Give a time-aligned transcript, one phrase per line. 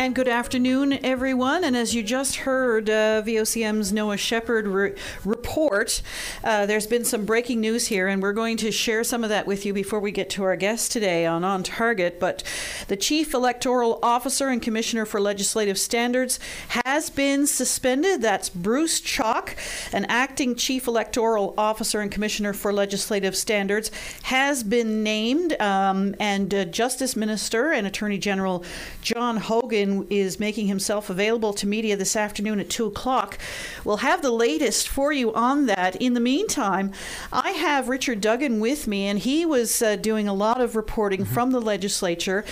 [0.00, 1.62] And good afternoon, everyone.
[1.62, 4.94] And as you just heard, uh, VOCM's Noah Shepard re-
[5.26, 6.00] report,
[6.42, 9.46] uh, there's been some breaking news here, and we're going to share some of that
[9.46, 12.18] with you before we get to our guest today on On Target.
[12.18, 12.42] But
[12.88, 18.22] the Chief Electoral Officer and Commissioner for Legislative Standards has been suspended.
[18.22, 19.54] That's Bruce Chaulk,
[19.92, 23.90] an acting Chief Electoral Officer and Commissioner for Legislative Standards,
[24.22, 28.64] has been named, um, and uh, Justice Minister and Attorney General
[29.02, 33.38] John Hogan is making himself available to media this afternoon at 2 o'clock.
[33.84, 35.96] We'll have the latest for you on that.
[35.96, 36.92] In the meantime,
[37.32, 41.22] I have Richard Duggan with me, and he was uh, doing a lot of reporting
[41.22, 41.34] mm-hmm.
[41.34, 42.44] from the legislature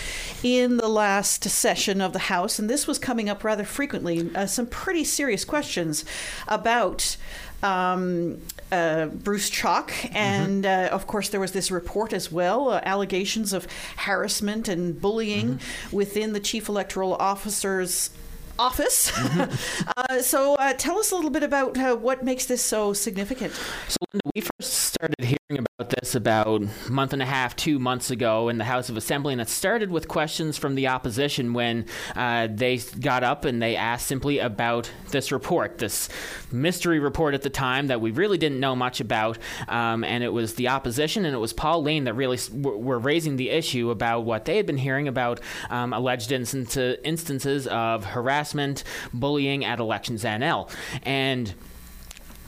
[0.42, 4.31] in the last session of the House, and this was coming up rather frequently.
[4.34, 6.05] Uh, some pretty serious questions
[6.47, 7.16] about.
[7.62, 8.41] Um,
[8.72, 10.92] uh, Bruce Chaulk, and mm-hmm.
[10.92, 13.66] uh, of course there was this report as well, uh, allegations of
[13.97, 15.97] harassment and bullying mm-hmm.
[15.97, 18.10] within the chief electoral officer's
[18.58, 19.10] office.
[19.12, 19.55] Mm-hmm.
[20.22, 23.52] So uh, tell us a little bit about uh, what makes this so significant.
[23.88, 23.98] So
[24.34, 28.48] we first started hearing about this about a month and a half, two months ago
[28.48, 31.86] in the House of Assembly, and it started with questions from the opposition when
[32.17, 36.09] uh, they got up and they asked simply about this report, this
[36.53, 40.33] mystery report at the time that we really didn't know much about, um, and it
[40.33, 44.20] was the opposition and it was Paul Lane that really were raising the issue about
[44.20, 50.70] what they had been hearing about um, alleged instances of harassment, bullying at Elections NL,
[51.03, 51.55] and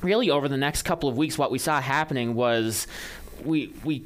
[0.02, 2.86] really over the next couple of weeks, what we saw happening was
[3.44, 4.04] we we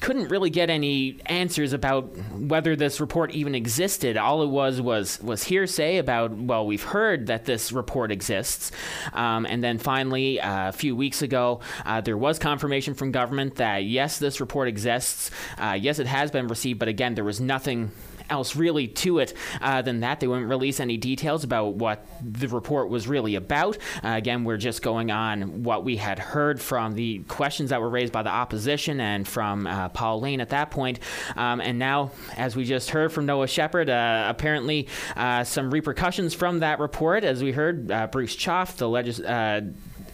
[0.00, 4.16] couldn't really get any answers about whether this report even existed.
[4.16, 8.72] All it was was was hearsay about well, we've heard that this report exists,
[9.12, 13.56] um, and then finally uh, a few weeks ago uh, there was confirmation from government
[13.56, 15.30] that yes, this report exists.
[15.58, 17.90] Uh, yes, it has been received, but again, there was nothing
[18.30, 20.20] else really to it uh, than that.
[20.20, 23.76] They wouldn't release any details about what the report was really about.
[24.02, 27.88] Uh, again, we're just going on what we had heard from the questions that were
[27.88, 31.00] raised by the opposition and from uh, Paul Lane at that point.
[31.36, 36.34] Um, and now, as we just heard from Noah Shepard, uh, apparently uh, some repercussions
[36.34, 37.24] from that report.
[37.24, 39.20] As we heard, uh, Bruce Chaulk, the legis-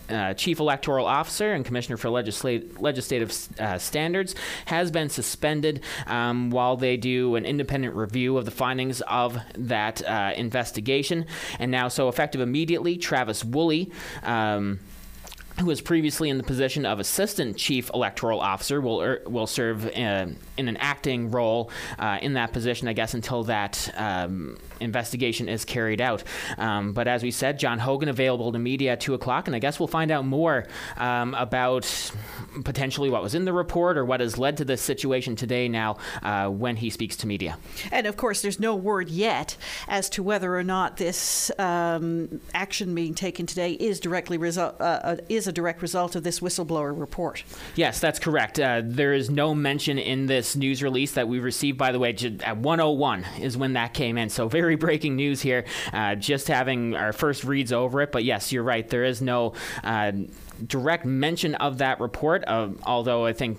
[0.09, 4.35] uh, Chief Electoral Officer and Commissioner for Legislat- Legislative uh, Standards,
[4.67, 10.07] has been suspended um, while they do an independent review of the findings of that
[10.07, 11.27] uh, investigation.
[11.59, 13.91] And now, so effective immediately, Travis Woolley.
[14.23, 14.81] Um,
[15.59, 19.89] who was previously in the position of assistant chief electoral officer will er, will serve
[19.89, 24.59] in, uh, in, an acting role uh, in that position, I guess, until that um,
[24.81, 26.23] investigation is carried out.
[26.59, 29.59] Um, but as we said, John Hogan available to media at two o'clock, and I
[29.59, 30.67] guess we'll find out more
[30.99, 32.13] um, about
[32.65, 35.69] potentially what was in the report or what has led to this situation today.
[35.69, 37.59] Now, uh, when he speaks to media,
[37.91, 39.57] and of course, there's no word yet
[39.89, 45.01] as to whether or not this um, action being taken today is directly result uh,
[45.03, 45.17] uh
[45.47, 47.45] a direct result of this whistleblower report.
[47.75, 48.59] Yes, that's correct.
[48.59, 52.11] Uh, there is no mention in this news release that we received, by the way,
[52.11, 54.29] at 101 is when that came in.
[54.29, 55.65] So, very breaking news here.
[55.93, 58.13] Uh, just having our first reads over it.
[58.13, 58.89] But yes, you're right.
[58.89, 60.13] There is no uh,
[60.67, 63.59] direct mention of that report, uh, although I think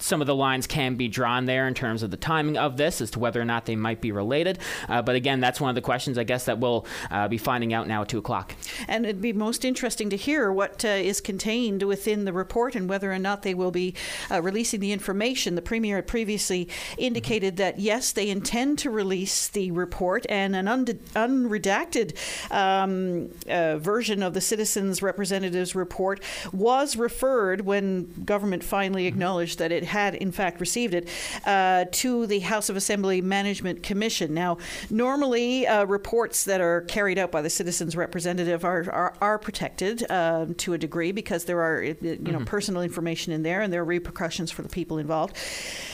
[0.00, 3.00] some of the lines can be drawn there in terms of the timing of this
[3.00, 4.58] as to whether or not they might be related.
[4.88, 7.72] Uh, but again, that's one of the questions I guess that we'll uh, be finding
[7.72, 8.54] out now at 2 o'clock.
[8.88, 12.88] And it'd be most interesting to hear what uh, is contained within the report and
[12.88, 13.94] whether or not they will be
[14.30, 15.54] uh, releasing the information.
[15.54, 16.68] The Premier had previously
[16.98, 22.16] indicated that, yes, they intend to release the report and an un- unredacted
[22.50, 26.22] um, uh, version of the Citizens Representatives report
[26.52, 31.08] was referred when government finally acknowledged that it had in fact received it
[31.44, 34.34] uh, to the House of Assembly Management Commission.
[34.34, 39.38] Now, normally uh, reports that are carried out by the citizens representative are are, are
[39.38, 42.44] protected uh, to a degree because there are you know mm-hmm.
[42.44, 45.36] personal information in there and there are repercussions for the people involved.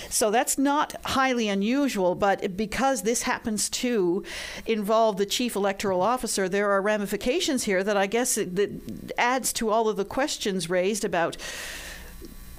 [0.09, 4.23] So that's not highly unusual, but because this happens to
[4.67, 8.71] involve the chief electoral officer, there are ramifications here that I guess it, that
[9.19, 11.37] adds to all of the questions raised about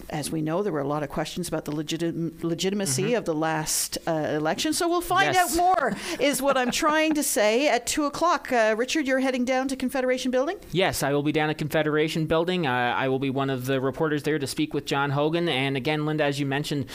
[0.09, 3.15] as we know, there were a lot of questions about the legit- legitimacy mm-hmm.
[3.15, 4.73] of the last uh, election.
[4.73, 5.51] So we'll find yes.
[5.51, 8.51] out more, is what I'm trying to say at 2 o'clock.
[8.51, 10.57] Uh, Richard, you're heading down to Confederation Building?
[10.71, 12.67] Yes, I will be down at Confederation Building.
[12.67, 15.49] Uh, I will be one of the reporters there to speak with John Hogan.
[15.49, 16.85] And again, Linda, as you mentioned,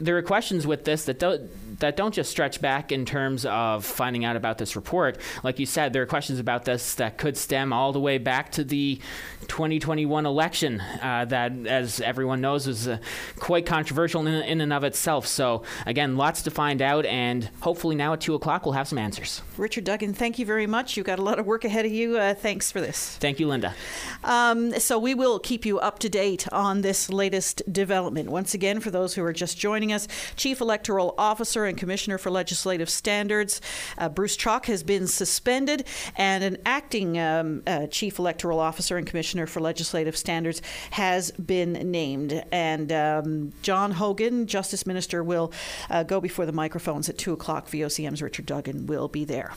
[0.00, 1.48] there are questions with this that do-
[1.80, 5.18] that don't just stretch back in terms of finding out about this report.
[5.42, 8.52] Like you said, there are questions about this that could stem all the way back
[8.52, 9.00] to the
[9.48, 12.98] 2021 election, uh, that, as everyone knows, was uh,
[13.36, 15.26] quite controversial in, in and of itself.
[15.26, 18.98] So, again, lots to find out, and hopefully now at 2 o'clock we'll have some
[18.98, 19.42] answers.
[19.56, 20.96] Richard Duggan, thank you very much.
[20.96, 22.16] You've got a lot of work ahead of you.
[22.18, 23.16] Uh, thanks for this.
[23.16, 23.74] Thank you, Linda.
[24.22, 28.30] Um, so, we will keep you up to date on this latest development.
[28.30, 30.06] Once again, for those who are just joining us,
[30.36, 33.62] Chief Electoral Officer and Commissioner for Legislative Standards,
[33.96, 35.86] uh, Bruce Chaulk, has been suspended,
[36.16, 41.72] and an acting um, uh, Chief Electoral Officer and Commissioner for Legislative Standards has been
[41.90, 42.44] named.
[42.52, 45.52] And um, John Hogan, Justice Minister, will
[45.88, 47.68] uh, go before the microphones at 2 o'clock.
[47.68, 49.52] VOCM's Richard Duggan will be there.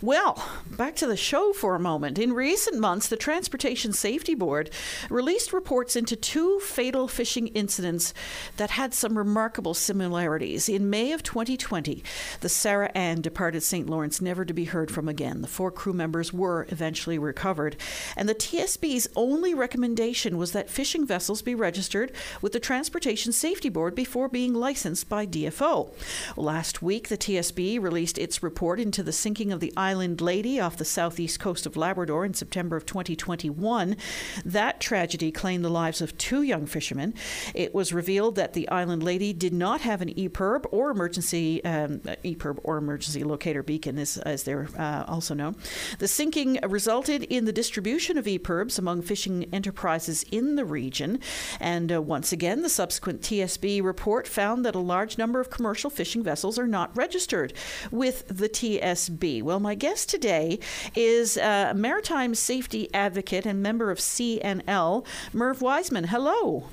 [0.00, 2.18] Well, back to the show for a moment.
[2.18, 4.70] In recent months, the Transportation Safety Board
[5.08, 8.12] released reports into two fatal fishing incidents
[8.56, 10.68] that had some remarkable similarities.
[10.68, 12.02] In May of 2020,
[12.40, 13.88] the Sarah Ann departed St.
[13.88, 15.42] Lawrence never to be heard from again.
[15.42, 17.76] The four crew members were eventually recovered,
[18.16, 23.68] and the TSB's only recommendation was that fishing vessels be registered with the Transportation Safety
[23.68, 25.94] Board before being licensed by DFO.
[26.36, 30.76] Last week, the TSB released its report into the sinking of the Island Lady off
[30.76, 33.96] the southeast coast of Labrador in September of 2021.
[34.44, 37.14] That tragedy claimed the lives of two young fishermen.
[37.54, 42.00] It was revealed that the Island Lady did not have an EPIRB or emergency um,
[42.24, 45.56] EPIRB or emergency locator beacon, as, as they're uh, also known.
[45.98, 51.20] The sinking resulted in the distribution of EPIRBs among fishing enterprises in the region.
[51.60, 55.90] And uh, once again, the subsequent TSB report found that a large number of commercial
[55.90, 57.52] fishing vessels are not registered
[57.90, 59.41] with the TSB.
[59.42, 60.58] Well, my guest today
[60.94, 66.04] is a maritime safety advocate and member of CNL, Merv Wiseman.
[66.04, 66.68] Hello.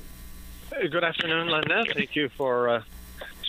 [0.70, 1.84] Good afternoon, Linda.
[1.94, 2.84] Thank you for uh,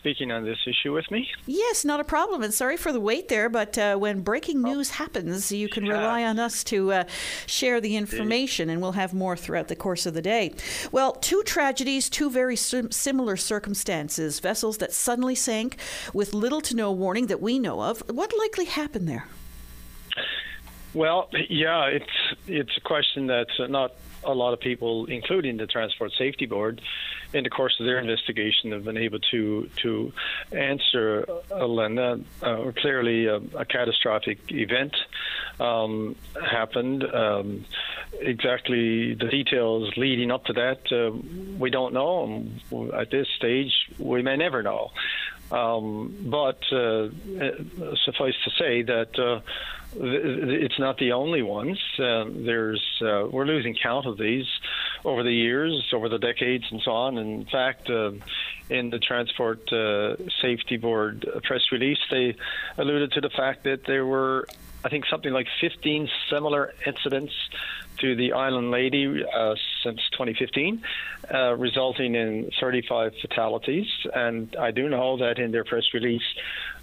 [0.00, 1.28] speaking on this issue with me.
[1.46, 2.42] Yes, not a problem.
[2.42, 4.72] And sorry for the wait there, but uh, when breaking oh.
[4.72, 5.92] news happens, you can yeah.
[5.92, 7.04] rely on us to uh,
[7.44, 10.54] share the information, and we'll have more throughout the course of the day.
[10.90, 15.76] Well, two tragedies, two very sim- similar circumstances, vessels that suddenly sank
[16.14, 18.02] with little to no warning that we know of.
[18.08, 19.26] What likely happened there?
[20.94, 22.16] Well, yeah, it's
[22.48, 23.92] it's a question that's not
[24.24, 26.80] a lot of people, including the Transport Safety Board,
[27.32, 30.12] in the course of their investigation, have been able to to
[30.52, 31.26] answer.
[31.50, 34.96] Uh, Linda, uh, clearly, a, a, catastrophic event
[35.58, 36.16] um,
[36.50, 37.04] happened.
[37.04, 37.64] Um,
[38.18, 41.16] exactly the details leading up to that, uh,
[41.58, 42.46] we don't know.
[42.92, 44.90] At this stage, we may never know.
[45.50, 47.08] Um, but uh,
[48.04, 49.40] suffice to say that uh,
[49.96, 51.78] it's not the only ones.
[51.98, 54.46] Uh, there's uh, we're losing count of these
[55.04, 57.18] over the years, over the decades, and so on.
[57.18, 58.12] In fact, uh,
[58.68, 62.36] in the Transport uh, Safety Board press release, they
[62.78, 64.46] alluded to the fact that there were,
[64.84, 67.34] I think, something like 15 similar incidents
[67.98, 70.82] to the Island Lady uh, since 2015,
[71.32, 73.86] uh, resulting in 35 fatalities.
[74.14, 76.22] And I do know that in their press release,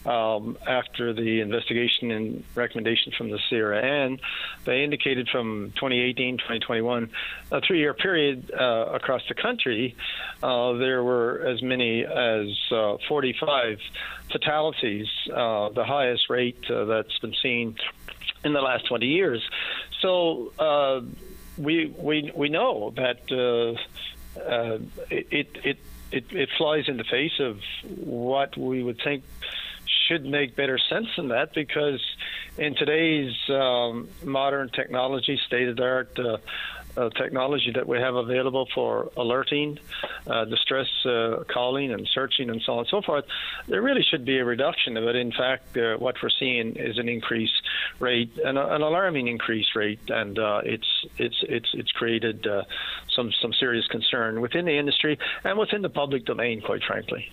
[0.05, 4.19] um, after the investigation and recommendation from the Ann,
[4.63, 7.09] they indicated from 2018, 2021,
[7.51, 9.95] a three year period uh, across the country,
[10.41, 13.79] uh, there were as many as uh, 45
[14.31, 17.75] fatalities, uh, the highest rate uh, that's been seen
[18.43, 19.41] in the last 20 years.
[20.01, 21.01] So uh,
[21.57, 23.19] we, we, we know that
[25.09, 25.77] it, it,
[26.11, 27.59] it, it flies in the face of
[27.97, 29.23] what we would think
[30.07, 32.01] should make better sense than that because
[32.57, 36.37] in today's um, modern technology, state of the art uh,
[36.97, 39.79] uh, technology that we have available for alerting,
[40.27, 43.25] uh, distress uh, calling, and searching, and so on and so forth,
[43.67, 45.15] there really should be a reduction of it.
[45.15, 47.51] In fact, uh, what we're seeing is an increase
[47.99, 52.63] rate, an, an alarming increase rate, and uh, it's it's it's it's created uh,
[53.15, 57.31] some some serious concern within the industry and within the public domain, quite frankly.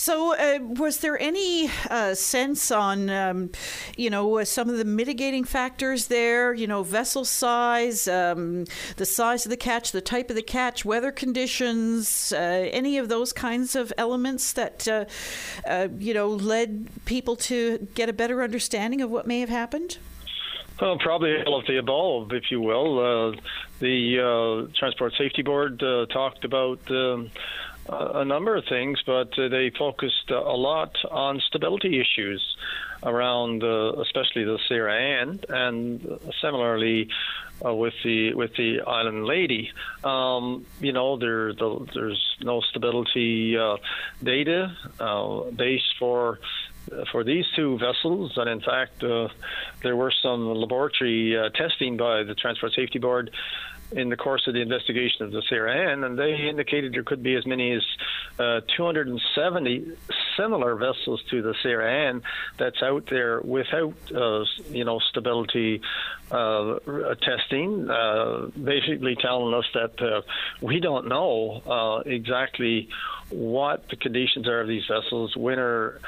[0.00, 3.50] So, uh, was there any uh, sense on, um,
[3.98, 6.54] you know, uh, some of the mitigating factors there?
[6.54, 8.64] You know, vessel size, um,
[8.96, 13.10] the size of the catch, the type of the catch, weather conditions, uh, any of
[13.10, 15.04] those kinds of elements that, uh,
[15.66, 19.98] uh, you know, led people to get a better understanding of what may have happened?
[20.80, 23.34] Well, probably all of the above, if you will.
[23.80, 25.78] the Transport Safety Board
[26.10, 26.90] talked about.
[26.90, 27.30] Um,
[27.90, 32.56] a number of things, but uh, they focused a lot on stability issues
[33.02, 37.08] around, especially the Sarah Ann, and similarly
[37.64, 39.72] uh, with the with the Island Lady.
[40.04, 43.76] Um, you know, there the, there's no stability uh,
[44.22, 44.72] data
[45.56, 46.38] base for
[47.12, 49.28] for these two vessels, and in fact, uh,
[49.82, 53.30] there were some laboratory uh, testing by the Transport Safety Board
[53.92, 57.34] in the course of the investigation of the Ann, and they indicated there could be
[57.34, 57.82] as many as
[58.38, 59.92] uh, 270
[60.36, 62.22] similar vessels to the Ann
[62.58, 65.80] that's out there without, uh, you know, stability
[66.30, 66.78] uh,
[67.22, 70.22] testing, uh, basically telling us that uh,
[70.60, 72.88] we don't know uh, exactly
[73.30, 76.00] what the conditions are of these vessels, when are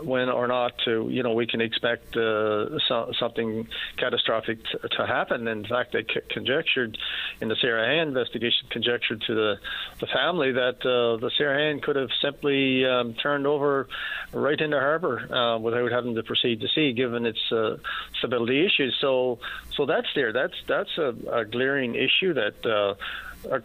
[0.00, 3.68] when or not to, you know, we can expect uh, so, something
[3.98, 5.46] catastrophic t- to happen.
[5.46, 6.96] In fact, they c- conjectured
[7.40, 9.54] in the Sarah investigation, conjectured to the,
[10.00, 13.88] the family that uh, the Sarah could have simply um, turned over
[14.32, 17.76] right into harbor uh, without having to proceed to sea, given its uh,
[18.18, 18.96] stability issues.
[19.00, 19.38] So,
[19.76, 20.32] so that's there.
[20.32, 22.94] That's that's a, a glaring issue that uh,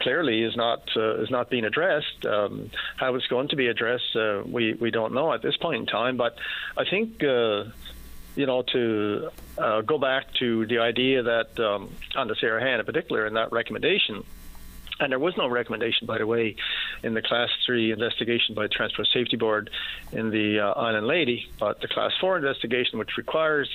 [0.02, 2.26] clearly is not uh, is not being addressed.
[2.26, 5.82] Um, how it's going to be addressed, uh, we we don't know at this point
[5.82, 6.18] in time.
[6.18, 6.38] But
[6.78, 7.24] I think.
[7.24, 7.66] Uh,
[8.36, 12.80] you know, to uh, go back to the idea that um, on the Sarah Ann
[12.80, 14.24] in particular, in that recommendation,
[15.00, 16.56] and there was no recommendation, by the way,
[17.04, 19.70] in the Class 3 investigation by the Transport Safety Board
[20.12, 23.70] in the uh, Island Lady, but the Class 4 investigation, which requires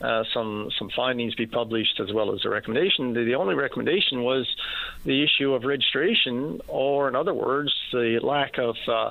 [0.00, 3.12] uh, some some findings be published as well as a recommendation.
[3.12, 4.46] The, the, only recommendation was
[5.04, 9.10] the issue of registration, or in other words, the lack of uh,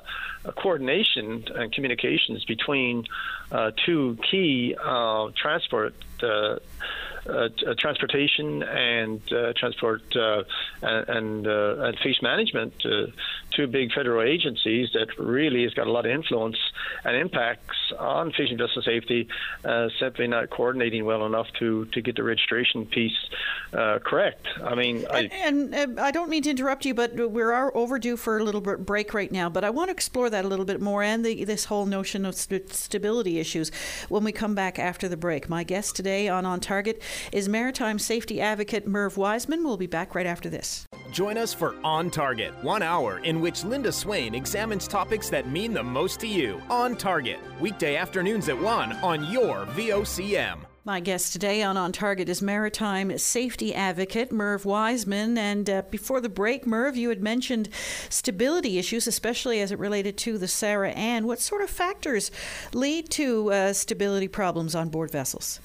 [0.58, 3.06] coordination and communications between
[3.52, 6.56] uh, two key uh, transport uh,
[7.28, 10.44] Uh, uh, transportation and uh, transport uh,
[10.82, 12.74] and and fish management,
[13.52, 16.58] two big federal agencies that really has got a lot of influence
[17.04, 19.28] and impacts on fishing vessel safety,
[20.00, 23.30] simply not coordinating well enough to to get the registration piece
[23.72, 24.48] correct.
[24.64, 28.18] I mean, I, and, and I don't mean to interrupt you, but we are overdue
[28.18, 29.48] for a little break right now.
[29.48, 32.26] But I want to explore that a little bit more and the, this whole notion
[32.26, 33.70] of st- stability issues
[34.10, 35.50] when we come back after the break.
[35.50, 37.02] My guest today on On Target
[37.32, 39.64] is maritime safety advocate Merv Wiseman.
[39.64, 40.86] We'll be back right after this.
[41.12, 45.74] Join us for On Target, one hour in which Linda Swain examines topics that mean
[45.74, 46.62] the most to you.
[46.70, 50.60] On Target, weekday afternoons at 1 on your VOCM.
[50.84, 55.38] My guest today on On Target is maritime safety advocate Merv Wiseman.
[55.38, 57.70] And uh, before the break, Merv, you had mentioned
[58.10, 61.28] stability issues, especially as it related to the Sarah Ann.
[61.28, 62.32] What sort of factors
[62.74, 65.60] lead to uh, stability problems on board vessels?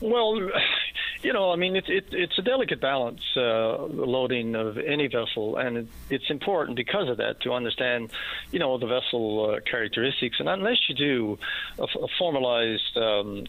[0.00, 0.40] Well,
[1.22, 5.56] you know, I mean, it's it, it's a delicate balance, uh, loading of any vessel,
[5.56, 8.10] and it, it's important because of that to understand,
[8.52, 10.36] you know, the vessel uh, characteristics.
[10.38, 11.38] And unless you do
[11.78, 13.46] a, a formalized um,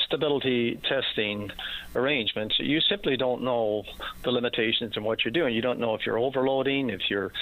[0.00, 1.50] stability testing
[1.94, 3.84] arrangements, you simply don't know
[4.22, 5.54] the limitations and what you're doing.
[5.54, 7.32] You don't know if you're overloading, if you're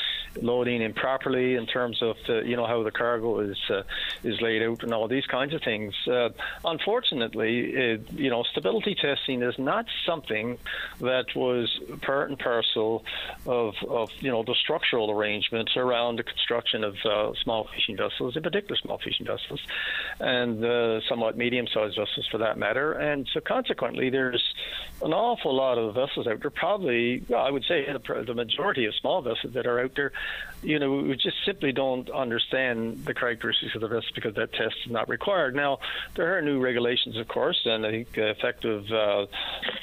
[0.41, 3.83] loading improperly in terms of the, you know how the cargo is uh,
[4.23, 5.95] is laid out and all these kinds of things.
[6.07, 6.31] Uh,
[6.65, 10.59] unfortunately, it, you know, stability testing is not something
[11.01, 13.05] that was part and parcel
[13.47, 18.37] of, of you know the structural arrangements around the construction of uh, small fishing vessels,
[18.37, 19.61] in particular small fishing vessels,
[20.21, 22.93] and uh, somewhat medium-sized vessels for that matter.
[22.93, 24.43] And so, consequently, there's
[25.03, 26.51] an awful lot of vessels out there.
[26.51, 30.13] Probably, well, I would say the, the majority of small vessels that are out there,
[30.63, 34.77] you know, we just simply don't understand the characteristics of the vessel because that test
[34.87, 35.55] is not required.
[35.55, 35.79] Now,
[36.15, 39.27] there are new regulations, of course, and I think uh, effective uh,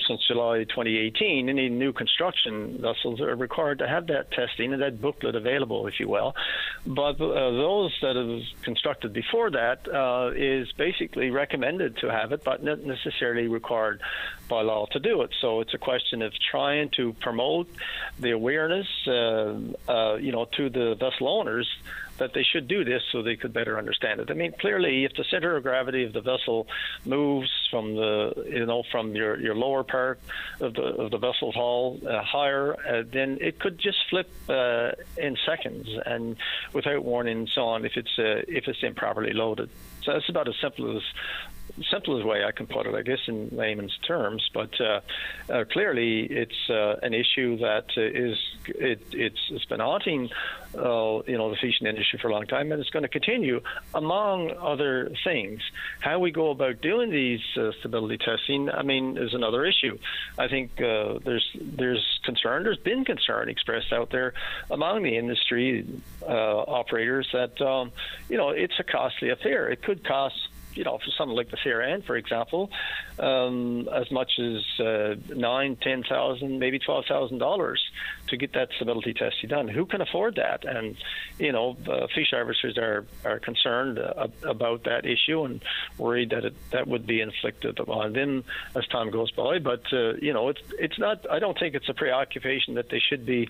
[0.08, 5.02] since July 2018, any new construction vessels are required to have that testing and that
[5.02, 6.36] booklet available, if you will.
[6.86, 12.41] But uh, those that have constructed before that uh, is basically recommended to have it,
[12.44, 14.02] but not necessarily required
[14.48, 15.32] by law to do it.
[15.40, 17.70] So it's a question of trying to promote
[18.20, 19.56] the awareness, uh,
[19.88, 21.68] uh, you know, to the vessel owners
[22.22, 24.30] that they should do this so they could better understand it.
[24.30, 26.68] I mean, clearly, if the center of gravity of the vessel
[27.04, 30.20] moves from the you know from your, your lower part
[30.60, 34.92] of the of the vessel hull uh, higher, uh, then it could just flip uh,
[35.18, 36.36] in seconds and
[36.74, 39.70] without warning and so on if it's uh, if it's improperly loaded.
[40.04, 41.04] So that's about as simple as
[41.90, 44.50] simplest way I can put it, I guess, in layman's terms.
[44.54, 45.02] But uh,
[45.50, 48.38] uh, clearly, it's uh, an issue that is
[48.68, 50.30] it, it's it's been haunting,
[50.76, 53.62] uh, you know, the fishing industry for a long time, and it's going to continue.
[53.94, 55.62] Among other things,
[56.00, 59.98] how we go about doing these uh, stability testing, I mean, is another issue.
[60.38, 62.64] I think uh, there's there's concern.
[62.64, 64.34] There's been concern expressed out there
[64.70, 65.86] among the industry
[66.22, 67.92] operators that um,
[68.30, 69.70] you know it's a costly affair.
[69.70, 70.36] It could cost
[70.76, 72.70] you know, for something like the Fair End, for example,
[73.20, 77.82] um, as much as uh, nine, ten thousand, maybe twelve thousand dollars
[78.28, 79.68] to get that stability testing done.
[79.68, 80.66] Who can afford that?
[80.66, 80.96] And
[81.38, 85.64] you know, uh, fish harvesters are are concerned uh, about that issue and
[85.98, 88.44] worried that it, that would be inflicted upon them
[88.76, 89.60] as time goes by.
[89.60, 91.30] But uh, you know, it's it's not.
[91.30, 93.50] I don't think it's a preoccupation that they should be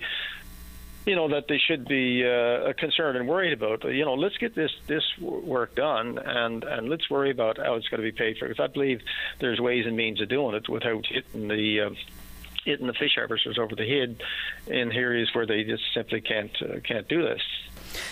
[1.05, 3.83] you know that they should be uh, concerned and worried about.
[3.83, 7.87] You know, let's get this this work done, and and let's worry about how it's
[7.87, 8.47] going to be paid for.
[8.47, 9.01] Because I believe
[9.39, 11.81] there's ways and means of doing it without hitting the.
[11.81, 11.89] Uh,
[12.63, 14.21] hitting the fish harvesters over the head
[14.67, 17.41] in areas where they just simply can't uh, can't do this.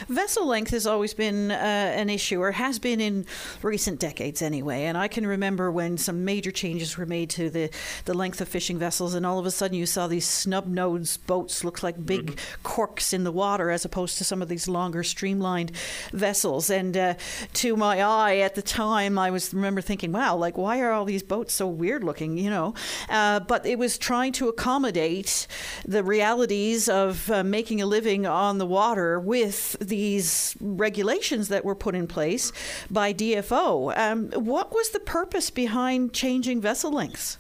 [0.07, 3.25] Vessel length has always been uh, an issue, or has been in
[3.61, 4.83] recent decades anyway.
[4.83, 7.69] And I can remember when some major changes were made to the,
[8.05, 11.17] the length of fishing vessels, and all of a sudden you saw these snub nose
[11.17, 12.61] boats look like big mm-hmm.
[12.63, 15.71] corks in the water as opposed to some of these longer, streamlined
[16.13, 16.69] vessels.
[16.69, 17.13] And uh,
[17.53, 21.05] to my eye at the time, I was remember thinking, wow, like, why are all
[21.05, 22.73] these boats so weird looking, you know?
[23.09, 25.47] Uh, but it was trying to accommodate
[25.85, 31.75] the realities of uh, making a living on the water with these regulations that were
[31.75, 32.51] put in place
[32.89, 33.97] by DFO.
[33.97, 37.37] Um, what was the purpose behind changing vessel lengths?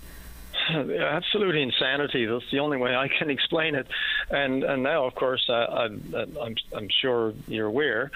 [0.69, 2.25] absolute insanity.
[2.25, 3.87] That's the only way I can explain it.
[4.29, 8.11] And and now, of course, I, am I'm, I'm sure you're aware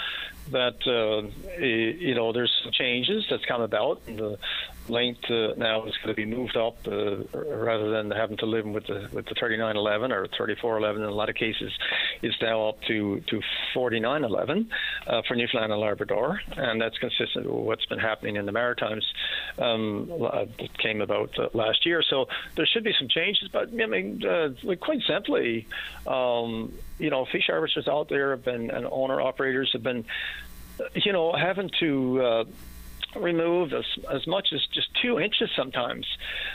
[0.52, 4.06] that uh, you know there's changes that's come about.
[4.06, 4.38] The
[4.90, 8.66] length uh, now is going to be moved up uh, rather than having to live
[8.66, 11.72] with the with the 3911 or 3411 in a lot of cases
[12.22, 13.42] it's now up to to
[13.74, 14.70] 4911
[15.08, 16.42] uh, for Newfoundland and Labrador.
[16.56, 19.06] And that's consistent with what's been happening in the Maritimes
[19.58, 22.02] um, that came about uh, last year.
[22.02, 24.50] So there should be some changes but I mean uh,
[24.82, 25.68] quite simply
[26.08, 30.06] um, you know fish harvesters out there have been and owner operators have been
[30.96, 32.44] you know having to uh,
[33.16, 36.06] remove as, as much as just two inches sometimes,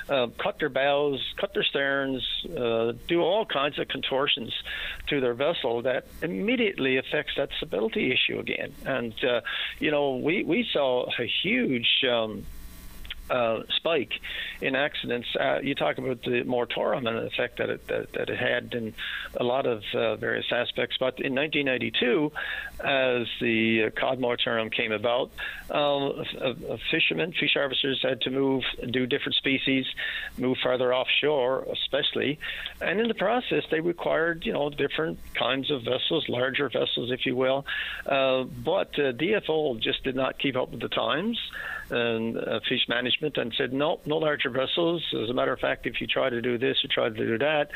[0.09, 2.23] uh, cut their bows, cut their sterns,
[2.57, 4.53] uh, do all kinds of contortions
[5.09, 8.73] to their vessel that immediately affects that stability issue again.
[8.85, 9.41] And, uh,
[9.79, 12.05] you know, we, we saw a huge.
[12.11, 12.45] Um,
[13.31, 14.13] uh, spike
[14.61, 15.29] in accidents.
[15.39, 18.75] Uh, you talk about the moratorium and the effect that it, that, that it had
[18.75, 18.95] in
[19.37, 20.97] a lot of uh, various aspects.
[20.99, 22.33] But in 1992,
[22.81, 25.31] as the cod moratorium came about,
[25.71, 26.25] um,
[26.91, 29.87] fishermen, fish harvesters had to move, do different species,
[30.37, 32.39] move farther offshore, especially,
[32.81, 37.27] and in the process, they required you know different kinds of vessels, larger vessels, if
[37.27, 37.67] you will.
[38.07, 41.39] Uh, but uh, DFO just did not keep up with the times
[41.91, 45.05] and uh, fish management and said, no, no larger vessels.
[45.13, 47.39] As a matter of fact, if you try to do this or try to do
[47.39, 47.71] that,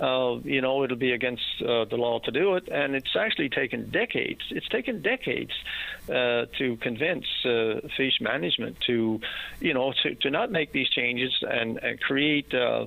[0.00, 2.68] uh, you know, it'll be against uh, the law to do it.
[2.68, 4.40] And it's actually taken decades.
[4.50, 5.52] It's taken decades
[6.08, 9.20] uh, to convince uh, fish management to,
[9.60, 12.86] you know, to, to not make these changes and, and create uh,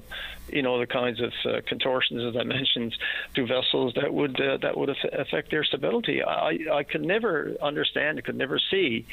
[0.52, 2.96] you know the kinds of uh, contortions as I mentioned
[3.36, 6.24] to vessels that would uh, that would affect their stability.
[6.24, 9.06] I I could never understand, I could never see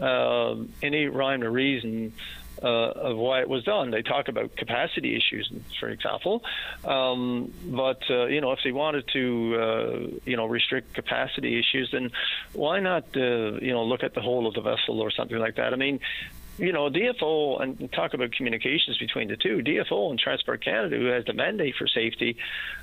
[0.00, 2.12] um, any rhyme or reason.
[2.62, 3.90] Uh, of why it was done.
[3.90, 5.50] They talk about capacity issues,
[5.80, 6.44] for example.
[6.84, 11.90] Um, but uh, you know, if they wanted to, uh, you know, restrict capacity issues,
[11.90, 12.12] then
[12.52, 15.56] why not, uh, you know, look at the whole of the vessel or something like
[15.56, 15.72] that?
[15.72, 15.98] I mean,
[16.58, 19.58] you know, DFO and talk about communications between the two.
[19.58, 22.36] DFO and Transport Canada, who has the mandate for safety,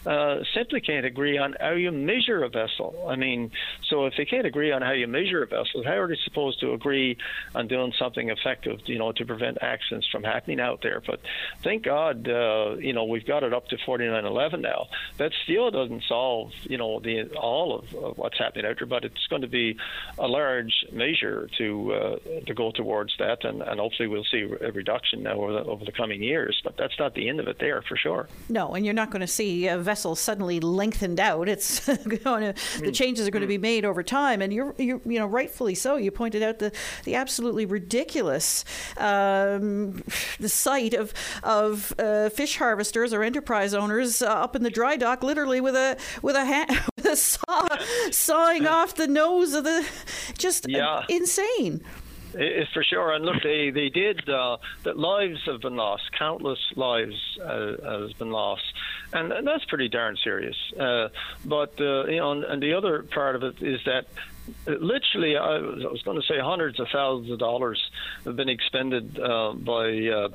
[0.05, 3.07] uh, simply can't agree on how you measure a vessel.
[3.07, 3.51] I mean,
[3.87, 6.59] so if they can't agree on how you measure a vessel, how are they supposed
[6.61, 7.17] to agree
[7.53, 11.01] on doing something effective, you know, to prevent accidents from happening out there?
[11.05, 11.19] But
[11.63, 14.87] thank God, uh, you know, we've got it up to 4911 now.
[15.17, 19.05] That still doesn't solve, you know, the all of, of what's happening out there, but
[19.05, 19.77] it's going to be
[20.17, 24.71] a large measure to uh, to go towards that and and hopefully we'll see a
[24.71, 26.59] reduction now over the, over the coming years.
[26.63, 28.27] But that's not the end of it there for sure.
[28.49, 31.49] No, and you're not going to see a vessel suddenly lengthened out.
[31.49, 31.85] It's
[32.23, 32.95] going to the mm.
[32.95, 35.95] changes are going to be made over time, and you're, you're you know rightfully so.
[35.95, 36.71] You pointed out the
[37.03, 38.65] the absolutely ridiculous
[38.97, 40.03] um,
[40.39, 44.95] the sight of of uh, fish harvesters or enterprise owners uh, up in the dry
[44.95, 47.67] dock, literally with a with a hand, with a saw
[48.11, 49.85] sawing off the nose of the
[50.37, 51.03] just yeah.
[51.09, 51.81] insane.
[52.33, 53.11] It's for sure.
[53.13, 54.97] And look, they they did uh, that.
[54.97, 56.03] Lives have been lost.
[56.17, 58.63] Countless lives uh, has been lost,
[59.13, 60.55] and, and, that's pretty darn serious.
[60.79, 61.09] Uh,
[61.45, 64.05] but uh, you know, and, and, the other part of it is that
[64.67, 67.81] literally, I was, I was, going to say hundreds of thousands of dollars
[68.25, 70.29] have been expended uh, by uh, uh, uh, uh,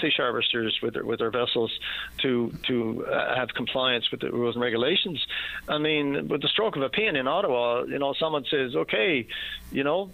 [0.00, 1.72] fish harvesters with their, with their vessels
[2.18, 3.04] to to
[3.36, 5.24] have compliance with the rules and regulations.
[5.68, 9.26] I mean, with the stroke of a pen in Ottawa, you know, someone says, okay,
[9.72, 10.10] you know,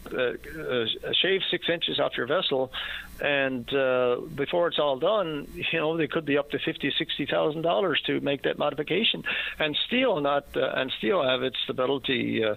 [1.22, 2.72] shave six inches off your vessel,
[3.20, 7.26] and uh, before it's all done, you know, they could be up to fifty, sixty
[7.26, 9.24] thousand dollars to make that modification,
[9.58, 12.56] and still not, uh, and still have its stability uh,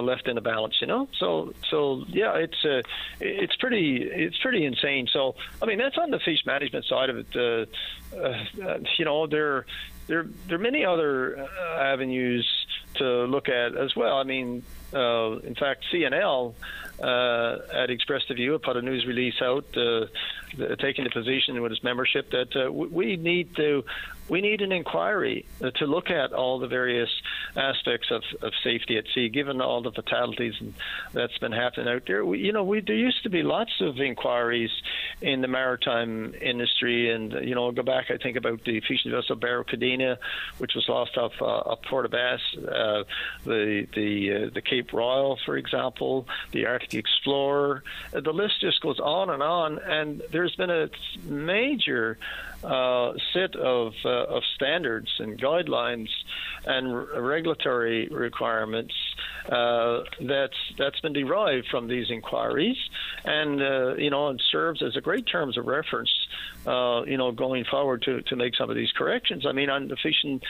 [0.00, 0.76] left in the balance.
[0.80, 2.86] You know, so so yeah, it's
[3.20, 5.08] it's pretty it's pretty insane.
[5.12, 7.26] So I mean, that's on the fish management side of it.
[7.34, 9.66] Uh, uh, you know, there,
[10.06, 12.46] there, there are many other uh, avenues
[12.96, 14.16] to look at as well.
[14.16, 16.54] I mean, uh, in fact, CNL
[17.02, 20.06] uh, had expressed a view, put a news release out, uh,
[20.78, 23.84] taking the position with its membership that uh, we need to
[24.28, 27.10] we need an inquiry to look at all the various
[27.54, 30.54] aspects of, of safety at sea, given all the fatalities
[31.12, 32.24] that's been happening out there.
[32.24, 34.70] We, you know, we, there used to be lots of inquiries
[35.20, 38.10] in the maritime industry, and you know, go back.
[38.10, 39.64] I think about the fishing vessel Barrow
[40.58, 43.04] which was lost off uh, off Port Bass, uh,
[43.44, 47.82] the the uh, the Cape Royal, for example, the Arctic Explorer.
[48.12, 50.90] the list just goes on and on, and there's been a
[51.24, 52.18] major
[52.64, 56.08] uh, set of, uh, of standards and guidelines
[56.64, 58.94] and regulatory requirements
[59.48, 62.76] uh, that's that's been derived from these inquiries,
[63.24, 66.10] and uh, you know, it serves as a great terms of reference
[66.66, 69.46] uh, you know, going forward to, to make some of these corrections.
[69.46, 70.40] I mean, on the fishing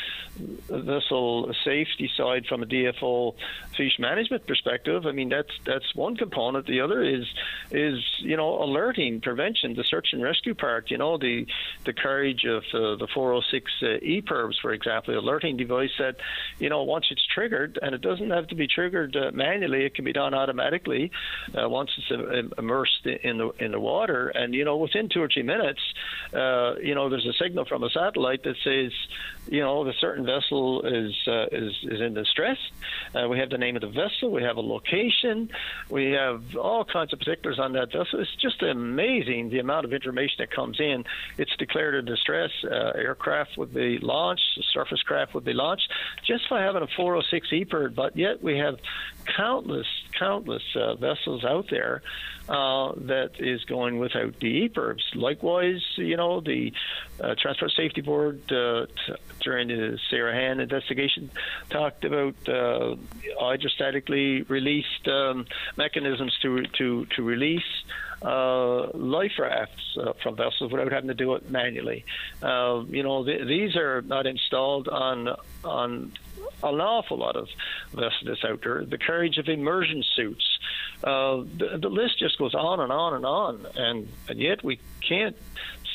[0.69, 3.35] vessel safety side, from a DFO
[3.77, 6.67] fish management perspective, I mean that's that's one component.
[6.67, 7.27] The other is
[7.71, 10.91] is you know alerting, prevention, the search and rescue part.
[10.91, 11.47] You know, the
[11.85, 16.17] the carriage of uh, the 406 uh, EPIRBs, for example, alerting device that
[16.59, 19.85] you know once it's triggered, and it doesn't have to be triggered uh, manually.
[19.85, 21.11] It can be done automatically
[21.55, 25.23] uh, once it's uh, immersed in the in the water, and you know within two
[25.23, 25.81] or three minutes
[26.33, 28.93] uh, you know, there's a signal from a satellite that says,
[29.49, 32.59] you know, the certain vessel is uh, is is in distress.
[33.15, 35.51] Uh, we have the name of the vessel, we have a location,
[35.89, 38.21] we have all kinds of particulars on that vessel.
[38.21, 41.05] It's just amazing the amount of information that comes in.
[41.39, 42.51] It's declared a distress.
[42.65, 45.91] Uh, aircraft would be launched, surface craft would be launched,
[46.27, 47.95] just by having a 406 EPIRB.
[47.95, 48.79] But yet we have
[49.37, 49.87] countless,
[50.19, 52.03] countless uh, vessels out there
[52.49, 55.01] uh, that is going without the.
[55.15, 56.73] Likewise, you know, the
[57.21, 61.31] uh, Transport Safety Board uh, t- during the Sarah Ann investigation
[61.71, 62.97] talked about uh,
[63.41, 67.63] hydrostatically released um, mechanisms to to to release
[68.23, 72.05] uh, life rafts uh, from vessels without having to do it manually.
[72.43, 75.29] Uh, you know, th- these are not installed on
[75.65, 76.13] on
[76.63, 77.49] an awful lot of
[77.93, 78.85] vessels out there.
[78.85, 80.59] The carriage of immersion suits.
[81.05, 84.81] Uh, the, the, list just goes on and on and on, and and yet we
[85.07, 85.37] can't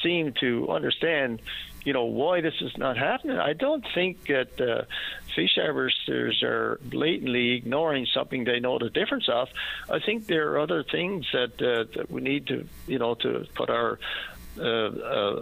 [0.04, 1.42] seem to understand,
[1.84, 3.38] you know, why this is not happening.
[3.38, 4.84] I don't think that uh,
[5.36, 9.50] fish harvesters are blatantly ignoring something they know the difference of.
[9.90, 13.48] I think there are other things that uh, that we need to, you know, to
[13.56, 14.00] put our
[14.60, 15.42] uh, uh,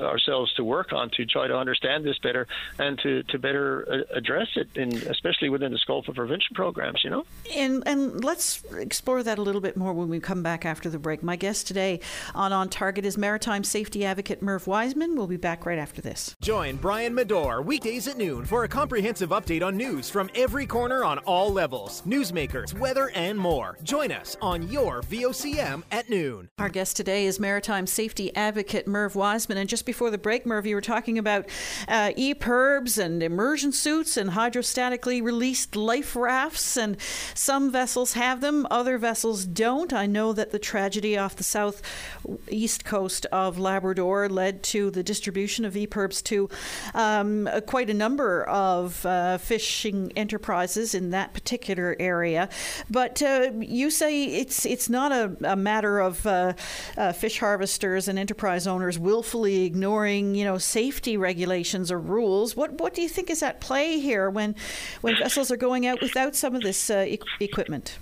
[0.00, 2.46] ourselves to work on to try to understand this better
[2.78, 7.02] and to, to better uh, address it, in, especially within the scope of prevention programs.
[7.04, 7.24] You know,
[7.54, 10.98] and and let's explore that a little bit more when we come back after the
[10.98, 11.22] break.
[11.22, 12.00] My guest today
[12.34, 15.16] on On Target is maritime safety advocate Merv Wiseman.
[15.16, 16.34] We'll be back right after this.
[16.40, 21.04] Join Brian Medore weekdays at noon for a comprehensive update on news from every corner
[21.04, 23.78] on all levels, newsmakers, weather, and more.
[23.82, 26.48] Join us on your VOCM at noon.
[26.58, 29.58] Our guest today is maritime safety advocate Merv Wiseman.
[29.58, 31.46] And just before the break, Merv, you were talking about
[31.88, 36.76] uh, EPIRBs and immersion suits and hydrostatically released life rafts.
[36.76, 36.96] And
[37.34, 39.92] some vessels have them, other vessels don't.
[39.92, 45.64] I know that the tragedy off the southeast coast of Labrador led to the distribution
[45.64, 46.48] of EPIRBs to
[46.94, 52.48] um, quite a number of uh, fishing enterprises in that particular area.
[52.90, 56.52] But uh, you say it's it's not a, a matter of uh,
[56.96, 62.56] uh, fish harvesters and enterprise owners willfully ignoring, you know, safety regulations or rules.
[62.56, 64.54] What what do you think is at play here when
[65.02, 67.98] when vessels are going out without some of this uh, e- equipment?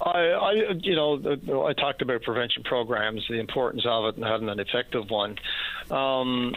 [0.00, 4.48] I, I, you know, I talked about prevention programs, the importance of it, and having
[4.50, 5.38] an effective one.
[5.90, 6.54] Um,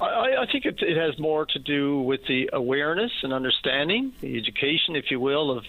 [0.00, 4.36] I, I think it, it, has more to do with the awareness and understanding, the
[4.36, 5.64] education, if you will, of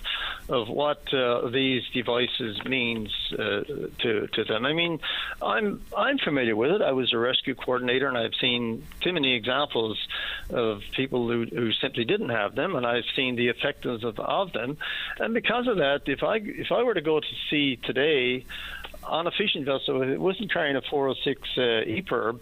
[0.50, 3.64] of what uh, these devices means uh,
[4.00, 4.66] to to them.
[4.66, 5.00] I mean,
[5.42, 6.82] I'm I'm familiar with it.
[6.82, 9.98] I was a rescue coordinator, and I've seen too many examples
[10.50, 14.52] of people who, who simply didn't have them, and I've seen the effectiveness of, of
[14.52, 14.78] them.
[15.20, 18.46] And because of that, if I if I were to go to sea today
[19.04, 22.40] on a fishing vessel, if it wasn't carrying a 406 uh, EPIRB,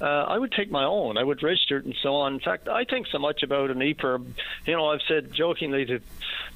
[0.00, 1.16] uh, I would take my own.
[1.16, 2.34] I would register it and so on.
[2.34, 4.26] In fact, I think so much about an EPIRB.
[4.66, 6.00] You know, I've said jokingly to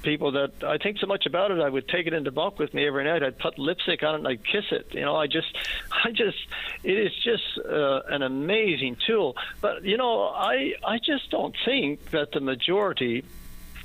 [0.03, 2.75] people that I think so much about it, I would take it into bunk with
[2.75, 3.23] me every night.
[3.23, 4.89] I'd put lipstick on it and I'd kiss it.
[4.93, 5.57] You know, I just,
[6.05, 6.39] I just,
[6.83, 9.37] it is just uh, an amazing tool.
[9.61, 13.25] But you know, I, I just don't think that the majority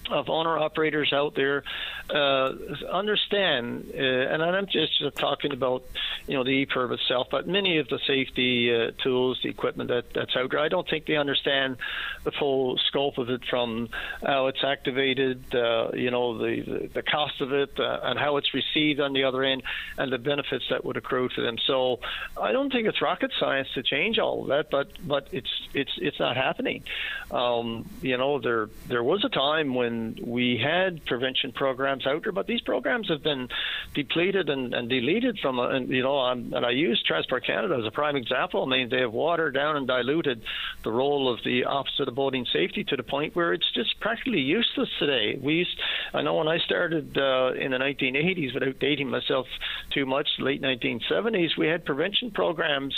[0.10, 1.64] of owner operators out there
[2.10, 2.54] uh,
[2.92, 5.84] understand, uh, and I'm just talking about
[6.28, 10.14] you know the EPIRB itself, but many of the safety uh, tools, the equipment that,
[10.14, 11.78] that's out there, I don't think they understand
[12.24, 13.90] the full scope of it from
[14.26, 18.38] how it's activated, uh, you know the, the, the cost of it, uh, and how
[18.38, 19.64] it's received on the other end,
[19.98, 21.58] and the benefits that would accrue to them.
[21.66, 22.00] So
[22.42, 25.92] I don't think it's rocket science to change all of that, but but it's it's
[25.98, 26.84] it's not happening.
[27.32, 32.24] Um, you know there there was a time when we had prevention programs programs out
[32.24, 33.48] there, but these programs have been
[33.94, 37.76] depleted and, and deleted from, uh, and, you know, I'm, and I use Transport Canada
[37.80, 38.64] as a prime example.
[38.64, 40.42] I mean, they have watered down and diluted
[40.84, 44.00] the role of the Office of the Boating Safety to the point where it's just
[44.00, 45.38] practically useless today.
[45.42, 45.80] We used,
[46.14, 49.48] I know when I started uh, in the 1980s, without dating myself
[49.92, 52.96] too much, late 1970s, we had prevention programs,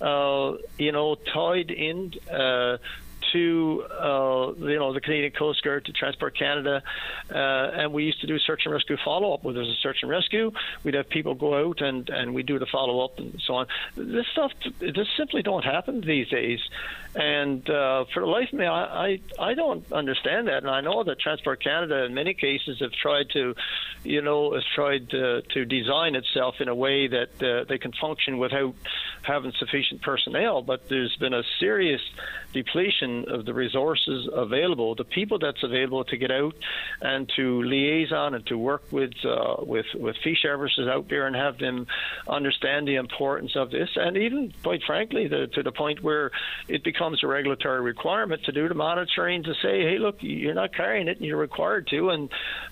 [0.00, 2.12] uh, you know, tied in.
[2.30, 2.78] Uh,
[3.32, 6.82] to uh, you know the Canadian Coast Guard to Transport Canada,
[7.30, 9.44] uh, and we used to do search and rescue follow up.
[9.44, 10.52] Where there's a search and rescue,
[10.84, 13.66] we'd have people go out and and we do the follow up and so on.
[13.96, 16.60] This stuff this simply don't happen these days,
[17.14, 19.20] and uh, for the life of me, I, I
[19.50, 23.30] I don't understand that, and I know that Transport Canada in many cases have tried
[23.30, 23.56] to,
[24.04, 27.90] you know, has tried to, to design itself in a way that uh, they can
[28.00, 28.76] function without
[29.22, 32.00] having sufficient personnel, but there's been a serious
[32.52, 36.54] depletion of the resources available, the people that's available to get out
[37.00, 41.34] and to liaison and to work with uh, with with fee services out there and
[41.34, 41.88] have them
[42.28, 46.30] understand the importance of this, and even quite frankly, the, to the point where
[46.68, 50.74] it becomes a regulatory requirement to do the monitoring to say, hey, look, you're not
[50.74, 52.28] carrying it, and you're required to, and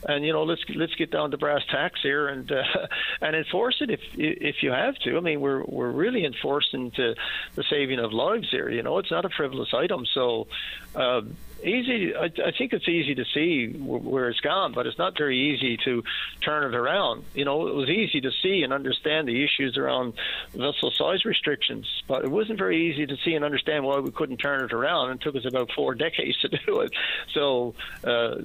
[0.06, 2.62] and you know let's let's get down to brass tacks here and uh,
[3.20, 5.16] and enforce it if if you have to.
[5.16, 7.14] I mean, we're we're really enforcing to
[7.54, 8.68] the saving of lives here.
[8.70, 10.46] You know, it's not a frivolous item, so
[10.94, 11.22] uh,
[11.62, 12.14] easy.
[12.14, 15.76] I, I, think it's easy to see where it's gone, but it's not very easy
[15.84, 16.02] to
[16.40, 17.24] turn it around.
[17.34, 20.14] You know, it was easy to see and understand the issues around
[20.52, 24.38] vessel size restrictions, but it wasn't very easy to see and understand why we couldn't
[24.38, 25.10] turn it around.
[25.10, 26.92] It took us about four decades to do it.
[27.32, 28.36] So uh,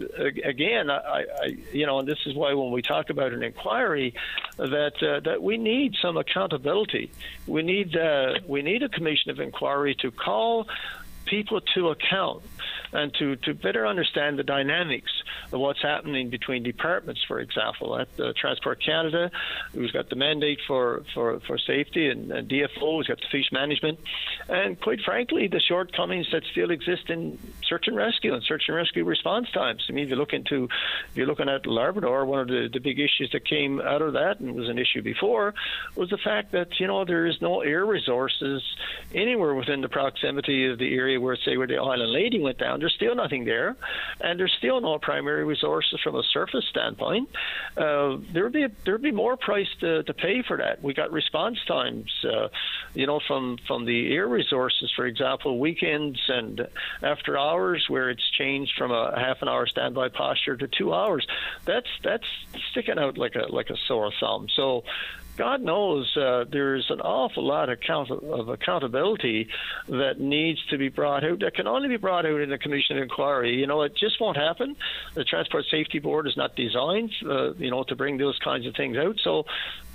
[0.44, 4.14] again, I, I, you know, and this is why when we talk about an inquiry,
[4.58, 7.12] that uh, that we need some accountability.
[7.48, 10.68] We need uh, we need a commission of inquiry to call
[11.26, 12.44] people to account
[12.94, 15.12] and to, to better understand the dynamics
[15.52, 17.98] of what's happening between departments, for example.
[17.98, 19.32] At uh, Transport Canada,
[19.74, 23.52] who's got the mandate for, for, for safety, and, and DFO, who's got the fish
[23.52, 24.00] management,
[24.50, 28.78] and quite frankly, the shortcomings that still exist in search and rescue and search and
[28.78, 29.86] rescue response times.
[29.90, 30.70] I mean, if you look into,
[31.10, 34.14] if you're looking at Labrador, one of the, the big issues that came out of
[34.14, 35.54] that and was an issue before
[35.96, 38.62] was the fact that, you know, there is no air resources
[39.14, 42.80] anywhere within the proximity of the area where, say, where the Island Lady went down
[42.84, 43.78] there's still nothing there,
[44.20, 47.30] and there's still no primary resources from a surface standpoint.
[47.78, 50.84] Uh, there would be a, there would be more price to, to pay for that.
[50.84, 52.50] We got response times, uh,
[52.94, 56.68] you know, from from the air resources, for example, weekends and
[57.02, 61.26] after hours, where it's changed from a half an hour standby posture to two hours.
[61.64, 62.28] That's that's
[62.72, 64.48] sticking out like a like a sore thumb.
[64.54, 64.84] So
[65.38, 67.80] God knows uh, there's an awful lot of,
[68.12, 69.48] of, accountability
[69.88, 71.40] that needs to be brought out.
[71.40, 73.56] That can only be brought out in a commission inquiry.
[73.56, 74.76] You know, it just won't happen.
[75.16, 78.76] The Transport Safety Board is not designed, uh, you know, to bring those kinds of
[78.76, 79.20] things out.
[79.24, 79.46] So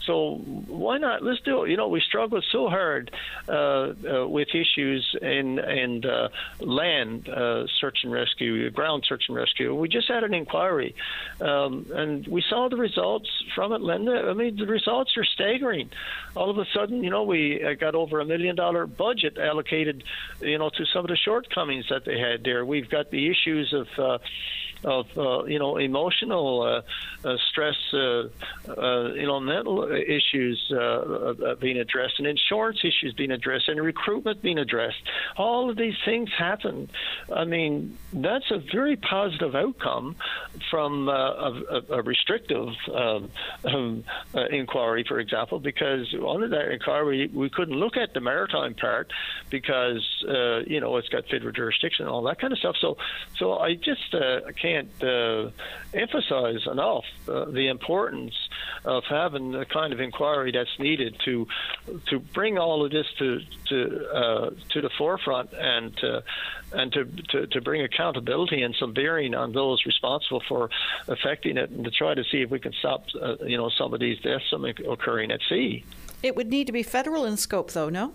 [0.08, 0.36] so
[0.68, 1.22] why not?
[1.22, 1.70] Let's do it.
[1.70, 3.10] You know, we struggled so hard
[3.46, 6.28] uh, uh, with issues in in uh,
[6.60, 9.74] land uh, search and rescue, ground search and rescue.
[9.74, 10.94] We just had an inquiry,
[11.42, 14.28] um, and we saw the results from it, Linda.
[14.30, 15.90] I mean, the results are staggering.
[16.34, 20.04] All of a sudden, you know, we uh, got over a million dollar budget allocated,
[20.40, 22.64] you know, to some of the shortcomings that they had there.
[22.64, 24.18] We've got the issues of uh,
[24.84, 28.28] of uh, you know emotional uh, uh, stress, uh,
[28.68, 30.72] uh, you know mental issues
[31.60, 35.02] being addressed, and insurance issues being addressed, and recruitment being addressed.
[35.36, 36.90] All of these things happen.
[37.34, 40.16] I mean, that's a very positive outcome
[40.70, 43.30] from a, a, restrictive um,
[43.64, 44.04] um,
[44.50, 49.12] inquiry, for example, because under that inquiry we couldn't look at the maritime part
[49.50, 50.06] because
[50.66, 52.76] you know it's got federal jurisdiction and all that kind of stuff.
[52.80, 52.96] So,
[53.38, 54.12] so I just
[54.60, 55.50] can't can't uh,
[55.94, 58.34] emphasize enough uh, the importance
[58.84, 61.46] of having the kind of inquiry that's needed to
[62.06, 66.22] to bring all of this to to uh, to the forefront and to,
[66.72, 70.70] and to, to, to bring accountability and some bearing on those responsible for
[71.08, 73.94] affecting it, and to try to see if we can stop uh, you know some
[73.94, 75.84] of these deaths from occurring at sea.
[76.22, 78.12] It would need to be federal in scope, though, no?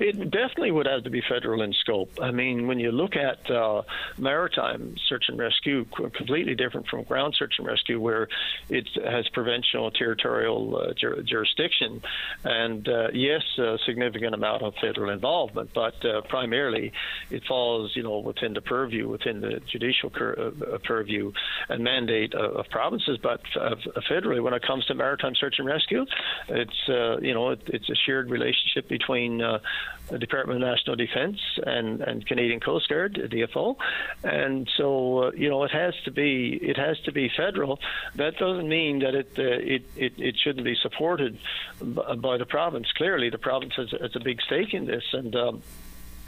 [0.00, 2.10] It definitely would have to be federal in scope.
[2.22, 3.82] I mean, when you look at uh,
[4.16, 8.28] maritime search and rescue, completely different from ground search and rescue, where
[8.68, 12.00] it has provincial territorial uh, jur- jurisdiction,
[12.44, 16.92] and uh, yes, a significant amount of federal involvement, but uh, primarily
[17.30, 21.30] it falls, you know, within the purview, within the judicial cur- uh, purview
[21.68, 23.18] and mandate of, of provinces.
[23.22, 23.40] But
[24.10, 26.04] federally, when it comes to maritime search and rescue,
[26.48, 29.42] it's uh, you know it, it's a shared relationship between
[30.08, 33.76] the Department of National Defence and, and Canadian Coast Guard, DFO,
[34.24, 37.78] and so uh, you know it has to be it has to be federal.
[38.14, 41.38] That doesn't mean that it uh, it, it, it shouldn't be supported
[41.80, 42.90] by the province.
[42.92, 45.34] Clearly, the province has, has a big stake in this, and.
[45.34, 45.62] Um,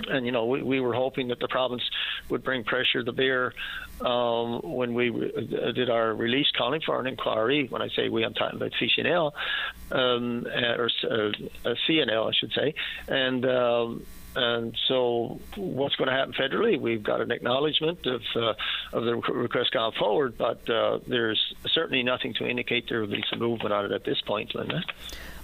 [0.08, 1.82] and you know we, we were hoping that the province
[2.28, 3.54] would bring pressure to bear
[4.00, 7.66] um, when we uh, did our release calling for an inquiry.
[7.68, 9.32] When I say we, I'm talking about CNL
[9.92, 12.74] um, uh, or uh, CNL, I should say,
[13.08, 13.44] and.
[13.46, 14.06] Um,
[14.36, 16.80] and so, what's going to happen federally?
[16.80, 18.54] We've got an acknowledgement of uh,
[18.92, 23.24] of the request gone forward, but uh, there's certainly nothing to indicate there will be
[23.28, 24.84] some movement on it at this point, Linda.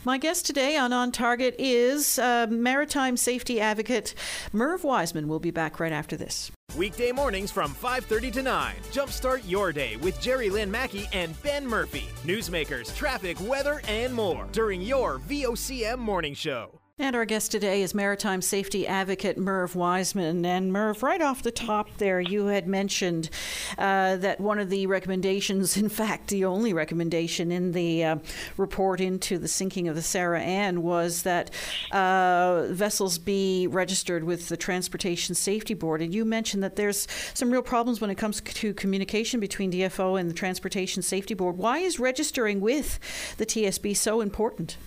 [0.05, 4.15] My guest today on On Target is uh, maritime safety advocate
[4.53, 5.27] Merv Wiseman.
[5.27, 6.53] We'll be back right after this.
[6.77, 8.75] Weekday mornings from 5:30 to 9.
[8.93, 12.09] Jumpstart your day with Jerry Lynn Mackey and Ben Murphy.
[12.25, 16.79] Newsmakers, traffic, weather, and more during your VOCM morning show.
[16.99, 20.47] And our guest today is maritime safety advocate Merv Wiseman.
[20.47, 23.29] And Merv, right off the top there, you had mentioned
[23.77, 28.17] uh, that one of the recommendations, in fact, the only recommendation in the uh,
[28.57, 31.51] report into the sinking of the Sarah Ann, was that
[31.93, 36.01] uh, vessels be registered with the Transportation Safety Board.
[36.01, 40.19] And you mentioned that there's some real problems when it comes to communication between DFO
[40.19, 41.59] and the Transportation Safety Board.
[41.59, 42.99] Why is registering with
[43.37, 44.79] the TSB so important?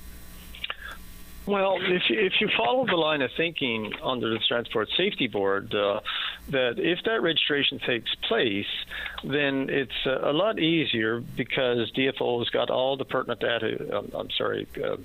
[1.49, 5.73] Well, if you, if you follow the line of thinking under the Transport Safety Board,
[5.73, 5.99] uh,
[6.49, 8.67] that if that registration takes place,
[9.23, 13.97] then it's uh, a lot easier because DFO has got all the pertinent data.
[13.97, 14.97] Um, I'm sorry, uh,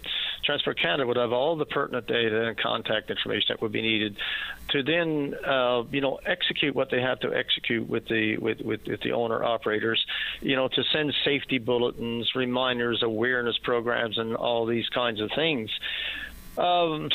[0.45, 4.19] Transport Canada would have all the pertinent data and contact information that would be needed
[4.69, 8.81] to then, uh, you know, execute what they have to execute with the with, with,
[8.87, 10.05] with the owner operators.
[10.43, 15.71] You know, to send safety bulletins, reminders, awareness programs, and all these kinds of things.
[16.57, 17.11] Um,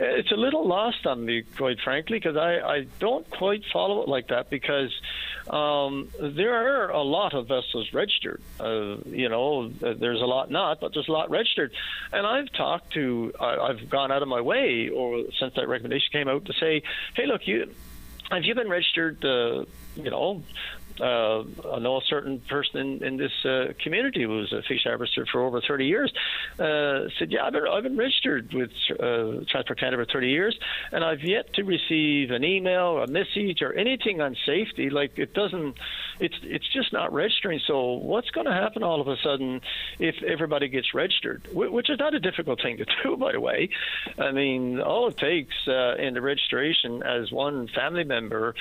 [0.00, 4.08] it's a little lost on me, quite frankly, because I, I don't quite follow it
[4.08, 4.92] like that because
[5.48, 8.42] um, there are a lot of vessels registered.
[8.58, 11.72] Uh, you know, there's a lot not, but there's a lot registered.
[12.12, 16.08] And I've talked to, I, I've gone out of my way, or since that recommendation
[16.12, 16.82] came out, to say,
[17.14, 17.72] hey, look, you
[18.30, 19.24] have you been registered?
[19.24, 19.64] Uh,
[19.96, 20.42] you know,
[21.00, 21.40] uh,
[21.72, 25.26] I know a certain person in, in this uh, community who was a fish harvester
[25.30, 26.12] for over 30 years.
[26.58, 30.58] Uh, said, "Yeah, I've been, I've been registered with uh, Transport Canada for 30 years,
[30.92, 34.90] and I've yet to receive an email, a message, or anything on safety.
[34.90, 35.76] Like it doesn't,
[36.20, 37.60] it's it's just not registering.
[37.66, 39.60] So what's going to happen all of a sudden
[39.98, 41.48] if everybody gets registered?
[41.52, 43.68] Which is not a difficult thing to do, by the way.
[44.18, 48.54] I mean, all it takes uh, in the registration as one family member,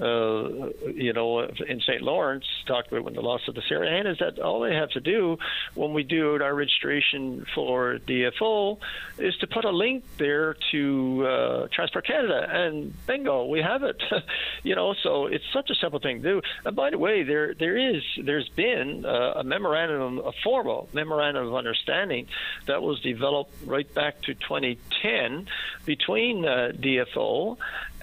[0.00, 2.02] uh, you know, in St.
[2.02, 4.90] Lawrence talked about when the loss of the Sarah Ann is that all they have
[4.90, 5.38] to do
[5.74, 8.78] when we do our registration for DFO
[9.18, 14.02] is to put a link there to uh, Transport Canada, and bingo, we have it.
[14.62, 16.42] you know, so it's such a simple thing to do.
[16.64, 21.46] And by the way, there there is there's been uh, a memorandum, a formal memorandum
[21.46, 22.26] of understanding
[22.66, 25.48] that was developed right back to 2010
[25.84, 27.56] between uh, DFO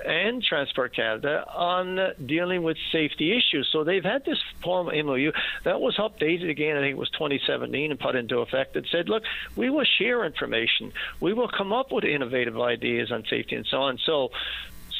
[0.05, 3.69] and Transport Canada on dealing with safety issues.
[3.71, 5.31] So they've had this form MOU
[5.63, 6.77] that was updated again.
[6.77, 9.23] I think it was 2017 and put into effect that said, look,
[9.55, 13.77] we will share information, we will come up with innovative ideas on safety and so
[13.83, 13.97] on.
[14.05, 14.31] So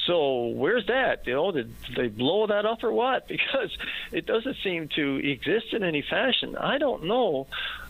[0.07, 1.27] So where's that?
[1.27, 3.27] You know, did they blow that up or what?
[3.37, 3.77] Because
[4.11, 6.55] it doesn't seem to exist in any fashion.
[6.57, 7.47] I don't know.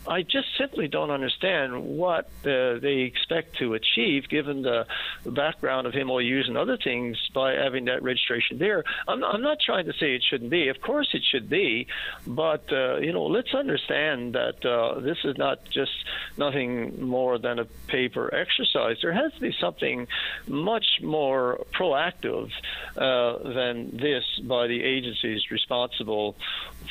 [0.08, 4.86] I just simply don't understand what uh, they expect to achieve, given the
[5.26, 8.84] background of MOUs and other things, by having that registration there.
[9.08, 10.70] I'm, I'm not trying to say it shouldn't be.
[10.70, 11.88] Of course, it should be,
[12.26, 15.92] but uh, you know, let's understand that uh, this is not just
[16.38, 18.98] nothing more than a paper exercise.
[19.02, 20.08] There has to be something
[20.48, 22.52] much more proactive
[22.96, 26.36] uh, than this by the agencies responsible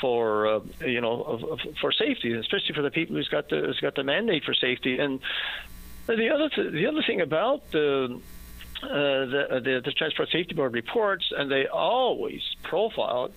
[0.01, 3.95] for uh, you know for safety, especially for the people who's got the who's got
[3.95, 4.99] the mandate for safety.
[4.99, 5.21] And
[6.07, 8.21] the other th- the other thing about the
[8.83, 13.31] uh, the, the, the, Transport Safety Board reports, and they always profile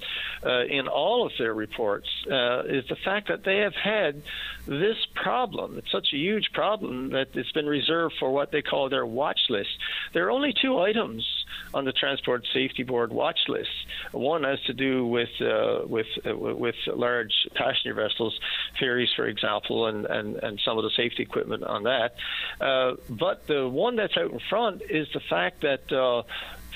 [0.46, 4.22] uh, in all of their reports, uh, is the fact that they have had
[4.68, 5.78] this problem.
[5.78, 9.40] It's such a huge problem that it's been reserved for what they call their watch
[9.50, 9.70] list.
[10.14, 11.26] There are only two items
[11.74, 13.70] on the Transport Safety Board watch list.
[14.12, 18.40] One has to do with uh, with uh, with large passenger vessels,
[18.80, 22.16] ferries, for example, and, and, and some of the safety equipment on that.
[22.60, 26.24] Uh, but the one that's out in front is the fact that uh,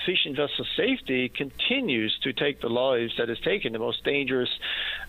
[0.05, 4.49] fishing vessel safety continues to take the lives that is taken, the most dangerous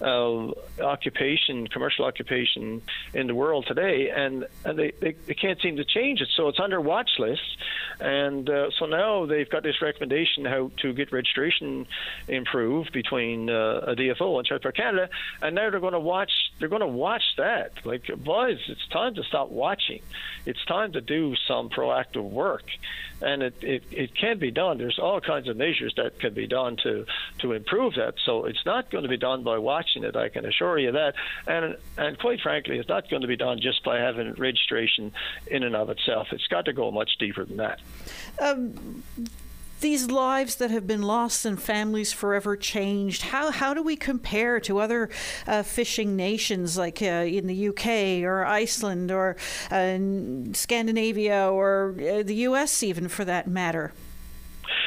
[0.01, 0.49] uh,
[0.81, 2.83] occupation, commercial occupation
[3.13, 6.29] in the world today, and, and they, they, they, can't seem to change it.
[6.37, 7.57] So it's under watch list,
[8.01, 11.87] and uh, so now they've got this recommendation how to get registration
[12.29, 15.09] improved between uh, a DFO and Transport Canada,
[15.43, 16.31] and now they're going to watch.
[16.59, 17.73] They're going to watch that.
[17.85, 20.03] Like boys, it's time to stop watching.
[20.47, 22.65] It's time to do some proactive work
[23.25, 24.74] and it, it, it can be done.
[24.79, 27.07] There's all kinds of measures that can be done to
[27.41, 28.15] to improve that.
[28.25, 30.17] So it's not going to be done by watching it.
[30.17, 31.15] I can assure you that.
[31.47, 35.13] And and quite frankly, it's not going to be done just by having registration
[35.47, 36.29] in and of itself.
[36.33, 37.81] It's got to go much deeper than that.
[38.41, 39.03] Um,
[39.85, 44.59] these lives that have been lost and families forever changed, how, how do we compare
[44.61, 45.11] to other
[45.47, 49.37] uh, fishing nations like uh, in the UK or Iceland or
[49.71, 49.99] uh,
[50.55, 53.93] Scandinavia or uh, the US, even for that matter?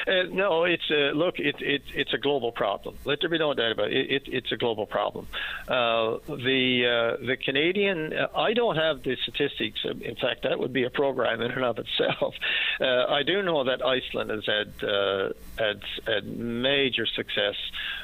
[0.07, 2.95] Uh, no, it's uh, look, it, it, it's a global problem.
[3.03, 4.09] Let there be no doubt about it.
[4.09, 5.27] it, it it's a global problem.
[5.67, 9.79] Uh, the uh, the Canadian, uh, I don't have the statistics.
[9.83, 12.35] In fact, that would be a program in and of itself.
[12.79, 14.71] Uh, I do know that Iceland has had
[15.57, 17.55] had, had major success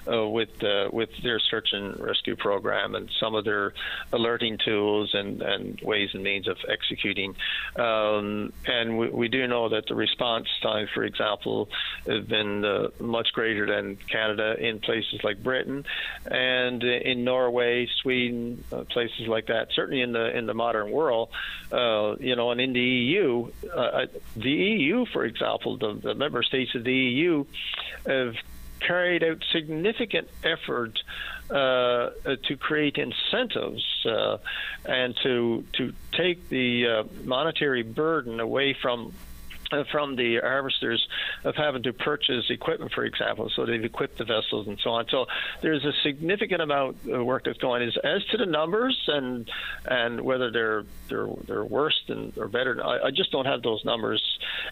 [0.08, 0.50] with
[0.92, 3.74] with their search and rescue program and some of their
[4.12, 7.36] alerting tools and, and ways and means of executing.
[7.76, 11.70] Um, and we, we do know that the response time, for example,
[12.08, 15.86] has been uh, much greater than Canada in places like Britain
[16.26, 19.70] and in Norway, Sweden, uh, places like that.
[19.74, 21.30] Certainly in the in the modern world,
[21.72, 26.44] uh, you know, and in the EU, uh, the EU, for example, the, the member
[26.44, 27.46] states of the EU
[28.06, 28.36] have
[28.80, 31.00] carried out significant effort
[31.50, 32.10] uh,
[32.44, 34.38] to create incentives uh,
[34.86, 39.33] and to to take the uh, monetary burden away from uh,
[39.92, 41.08] from the harvesters
[41.44, 43.50] of having to purchase equipment, for example.
[43.56, 45.08] So they've equipped the vessels and so on.
[45.10, 45.26] So
[45.62, 47.84] there's a significant amount of work that's going.
[47.84, 49.50] Is as to the numbers and
[49.86, 52.84] and whether they're they're they're worse than or better.
[52.84, 54.22] I, I just don't have those numbers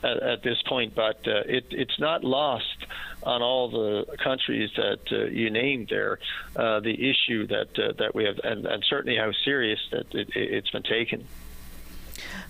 [0.03, 0.95] at, at this point.
[0.95, 2.85] But uh, it it's not lost
[3.23, 6.19] on all the countries that uh, you named there
[6.55, 10.29] uh, the issue that uh, that we have, and, and certainly how serious that it,
[10.35, 11.27] it's been taken.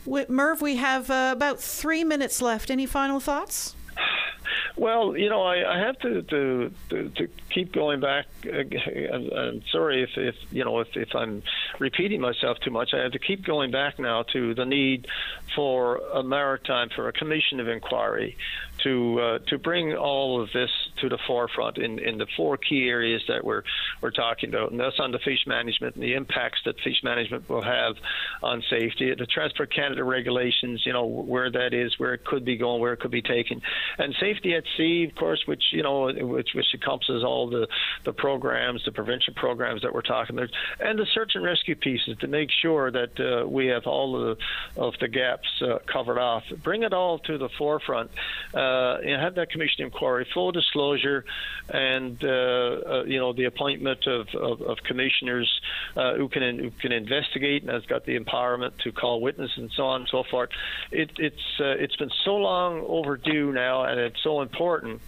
[0.06, 2.70] Merv, we have uh, about three minutes left.
[2.70, 3.76] Any final thoughts?
[4.78, 8.26] Well, you know, I, I have to, to, to, to keep going back.
[8.46, 11.44] I'm, I'm sorry if, if you know if, if I'm
[11.80, 12.94] repeating myself too much.
[12.94, 15.08] I have to keep going back now to the need
[15.56, 18.38] for a maritime for a commission of inquiry
[18.84, 20.70] to uh, to bring all of this
[21.02, 23.64] to the forefront in, in the four key areas that we're
[24.02, 27.48] we're talking about, and that's on the fish management and the impacts that fish management
[27.50, 27.96] will have
[28.42, 29.14] on safety.
[29.18, 32.94] The Transport Canada regulations, you know, where that is, where it could be going, where
[32.94, 33.62] it could be taken,
[33.98, 37.68] and safety at sea, of course, which you know, which which encompasses all the
[38.06, 42.18] the programs, the prevention programs that we're talking about, and the search and rescue pieces
[42.20, 44.38] to make sure that uh, we have all of
[44.76, 46.44] the, of the gaps uh, covered off.
[46.64, 48.12] Bring it all to the forefront.
[48.54, 51.26] Uh, uh, and have that commission inquiry, full disclosure,
[51.70, 55.50] and uh, uh, you know the appointment of, of, of commissioners
[55.96, 59.72] uh, who can who can investigate and has got the empowerment to call witnesses and
[59.76, 60.50] so on and so forth.
[60.92, 65.02] It, it's uh, it's been so long overdue now, and it's so important.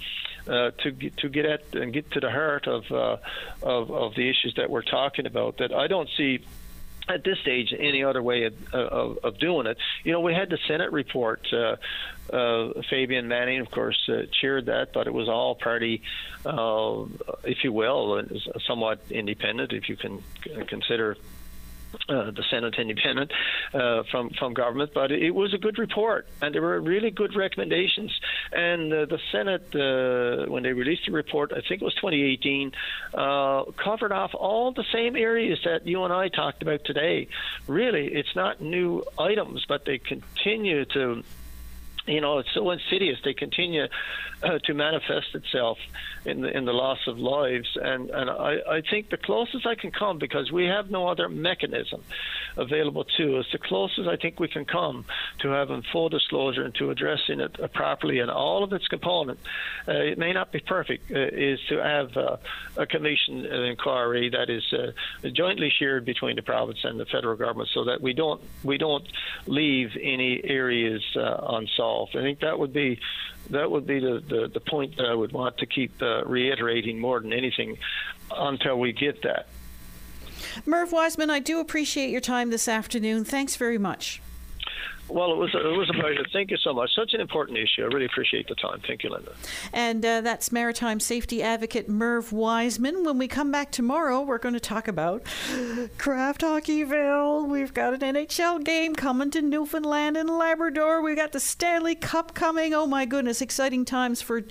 [0.45, 3.15] Uh, to get, to get at and get to the heart of, uh,
[3.61, 5.59] of of the issues that we're talking about.
[5.59, 6.43] That I don't see
[7.07, 9.77] at this stage any other way of, of, of, doing it.
[10.03, 11.45] You know, we had the Senate report.
[11.51, 11.75] Uh,
[12.31, 16.01] uh, Fabian Manning, of course, uh, chaired that, but it was all party,
[16.45, 17.03] uh,
[17.43, 18.23] if you will,
[18.65, 20.23] somewhat independent, if you can
[20.67, 21.17] consider
[22.09, 23.31] uh, the Senate independent
[23.73, 27.35] uh, from from government, but it was a good report, and there were really good
[27.35, 28.11] recommendations.
[28.51, 32.71] And uh, the Senate, uh, when they released the report, I think it was 2018,
[33.13, 37.27] uh, covered off all the same areas that you and I talked about today.
[37.67, 41.23] Really, it's not new items, but they continue to
[42.05, 43.19] you know, it's so insidious.
[43.23, 43.87] They continue
[44.43, 45.77] uh, to manifest itself
[46.25, 49.75] in the in the loss of lives, and and I, I think the closest I
[49.75, 52.03] can come because we have no other mechanism
[52.57, 53.45] available to us.
[53.51, 55.05] The closest I think we can come
[55.39, 59.41] to having full disclosure and to addressing it uh, properly in all of its components.
[59.87, 61.11] Uh, it may not be perfect.
[61.11, 62.37] Uh, is to have uh,
[62.77, 64.91] a commission an inquiry that is uh,
[65.29, 69.07] jointly shared between the province and the federal government, so that we don't we don't
[69.47, 71.92] leave any areas unsolved.
[72.15, 72.99] I think that would be
[73.49, 76.99] that would be the, the, the point that I would want to keep uh, reiterating
[76.99, 77.77] more than anything
[78.31, 79.47] until we get that.
[80.65, 83.25] Merv Wiseman, I do appreciate your time this afternoon.
[83.25, 84.21] Thanks very much.
[85.13, 86.25] Well, it was a, it was a pleasure.
[86.33, 86.89] Thank you so much.
[86.95, 87.83] Such an important issue.
[87.83, 88.81] I really appreciate the time.
[88.87, 89.31] Thank you, Linda.
[89.71, 93.03] And uh, that's maritime safety advocate Merv Wiseman.
[93.03, 95.21] When we come back tomorrow, we're going to talk about
[95.99, 97.47] Kraft Hockeyville.
[97.47, 101.03] We've got an NHL game coming to Newfoundland and Labrador.
[101.03, 102.73] We've got the Stanley Cup coming.
[102.73, 104.41] Oh my goodness, exciting times for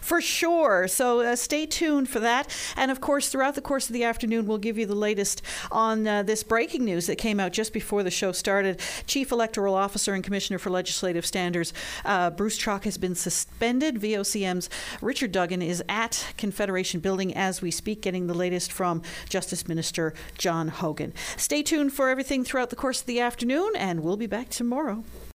[0.00, 0.88] for sure.
[0.88, 2.52] So uh, stay tuned for that.
[2.76, 6.08] And of course, throughout the course of the afternoon, we'll give you the latest on
[6.08, 8.80] uh, this breaking news that came out just before the show started.
[9.06, 11.74] Chief Electoral Officer Officer and Commissioner for Legislative Standards,
[12.06, 13.96] uh, Bruce Chaulk, has been suspended.
[13.96, 14.70] VOCM's
[15.02, 20.14] Richard Duggan is at Confederation Building as we speak, getting the latest from Justice Minister
[20.38, 21.12] John Hogan.
[21.36, 25.04] Stay tuned for everything throughout the course of the afternoon, and we'll be back tomorrow.